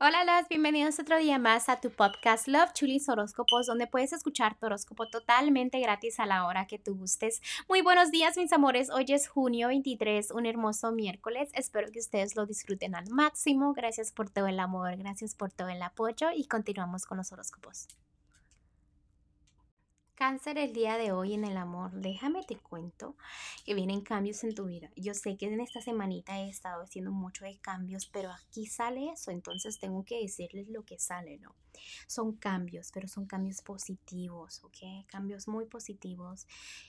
[0.00, 4.56] Hola, las bienvenidos otro día más a tu podcast Love Chulis Horóscopos, donde puedes escuchar
[4.56, 7.42] tu horóscopo totalmente gratis a la hora que tú gustes.
[7.68, 8.90] Muy buenos días, mis amores.
[8.90, 11.50] Hoy es junio 23, un hermoso miércoles.
[11.52, 13.74] Espero que ustedes lo disfruten al máximo.
[13.74, 17.88] Gracias por todo el amor, gracias por todo el apoyo y continuamos con los horóscopos.
[20.18, 23.14] Cáncer el día de hoy en el amor, déjame te cuento
[23.64, 24.90] que vienen cambios en tu vida.
[24.96, 29.10] Yo sé que en esta semanita he estado haciendo mucho de cambios, pero aquí sale
[29.10, 31.54] eso, entonces tengo que decirles lo que sale, ¿no?
[32.08, 35.06] Son cambios, pero son cambios positivos, ¿ok?
[35.06, 36.48] Cambios muy positivos.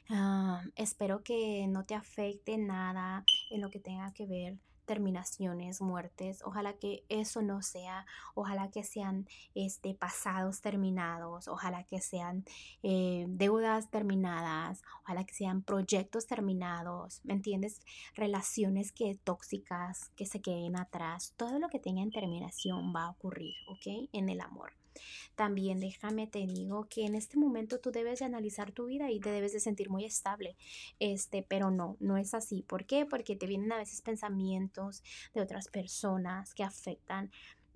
[0.10, 4.58] Ah, espero que no te afecte nada en lo que tenga que ver
[4.90, 6.42] terminaciones, muertes.
[6.44, 12.44] Ojalá que eso no sea, ojalá que sean este, pasados terminados, ojalá que sean
[12.82, 17.82] eh, deudas terminadas, ojalá que sean proyectos terminados, ¿me entiendes?
[18.16, 21.36] Relaciones que tóxicas, que se queden atrás.
[21.38, 24.10] Todo lo que tenga en terminación va a ocurrir, ¿ok?
[24.12, 24.74] En el amor.
[25.36, 29.20] También déjame te digo que en este momento tú debes de analizar tu vida y
[29.20, 30.56] te debes de sentir muy estable.
[31.00, 32.64] Este, pero no, no es así.
[32.64, 33.06] ¿Por qué?
[33.06, 34.79] Porque te vienen a veces pensamientos
[35.34, 37.32] de otras personas que afectan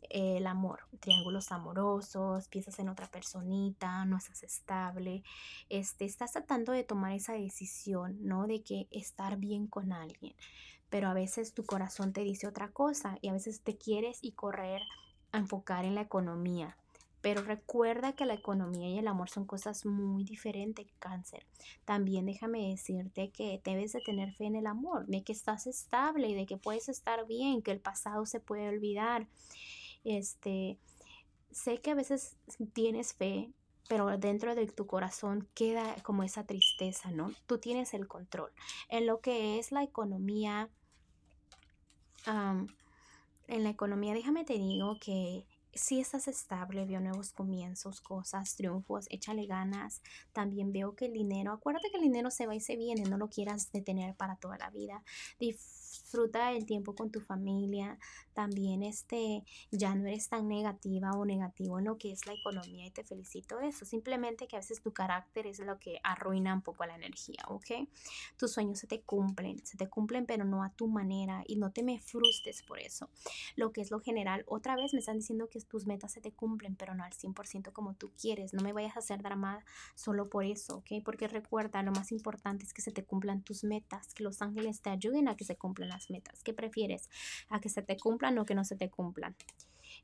[0.10, 5.24] el amor, triángulos amorosos, piensas en otra personita, no estás estable,
[5.70, 8.48] este, estás tratando de tomar esa decisión, ¿no?
[8.48, 10.36] De que estar bien con alguien,
[10.90, 14.34] pero a veces tu corazón te dice otra cosa y a veces te quieres y
[14.34, 14.82] correr
[15.32, 16.78] a enfocar en la economía,
[17.24, 21.46] pero recuerda que la economía y el amor son cosas muy diferentes, cáncer.
[21.86, 26.28] También déjame decirte que debes de tener fe en el amor, de que estás estable
[26.28, 29.30] y de que puedes estar bien, que el pasado se puede olvidar.
[30.04, 30.78] Este,
[31.50, 32.36] sé que a veces
[32.74, 33.50] tienes fe,
[33.88, 37.32] pero dentro de tu corazón queda como esa tristeza, ¿no?
[37.48, 38.52] Tú tienes el control.
[38.90, 40.70] En lo que es la economía,
[42.26, 49.08] en la economía, déjame te digo que si estás estable, veo nuevos comienzos, cosas, triunfos,
[49.10, 50.02] échale ganas.
[50.32, 53.18] También veo que el dinero, acuérdate que el dinero se va y se viene, no
[53.18, 55.04] lo quieras detener para toda la vida
[55.94, 58.00] disfruta el tiempo con tu familia,
[58.34, 62.86] también este, ya no eres tan negativa o negativo en lo que es la economía
[62.86, 63.86] y te felicito de eso.
[63.86, 67.88] Simplemente que a veces tu carácter es lo que arruina un poco la energía, ¿ok?
[68.38, 71.72] Tus sueños se te cumplen, se te cumplen pero no a tu manera y no
[71.72, 73.10] te me frustres por eso.
[73.56, 76.32] Lo que es lo general, otra vez me están diciendo que tus metas se te
[76.32, 78.54] cumplen pero no al 100% como tú quieres.
[78.54, 79.64] No me vayas a hacer drama
[79.96, 81.04] solo por eso, ¿ok?
[81.04, 84.82] Porque recuerda, lo más importante es que se te cumplan tus metas, que los ángeles
[84.82, 86.44] te ayuden a que se cumplan las metas.
[86.44, 87.10] ¿Qué prefieres?
[87.50, 89.36] ¿A que se te cumplan o que no se te cumplan?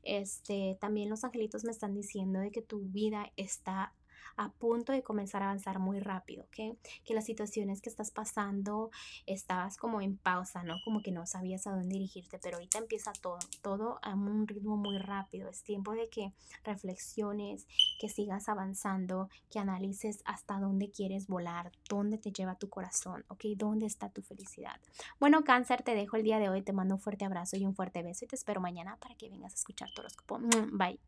[0.02, 3.92] Este, también los angelitos me están diciendo de que tu vida está
[4.36, 6.78] a punto de comenzar a avanzar muy rápido, ¿ok?
[7.04, 8.90] Que las situaciones que estás pasando
[9.26, 10.76] estabas como en pausa, ¿no?
[10.84, 14.76] Como que no sabías a dónde dirigirte, pero ahorita empieza todo, todo a un ritmo
[14.76, 15.48] muy rápido.
[15.48, 16.32] Es tiempo de que
[16.64, 17.66] reflexiones,
[17.98, 23.44] que sigas avanzando, que analices hasta dónde quieres volar, dónde te lleva tu corazón, ¿ok?
[23.56, 24.80] ¿Dónde está tu felicidad?
[25.18, 27.74] Bueno, cáncer, te dejo el día de hoy, te mando un fuerte abrazo y un
[27.74, 30.40] fuerte beso y te espero mañana para que vengas a escuchar tu horóscopo.
[30.72, 30.98] Bye.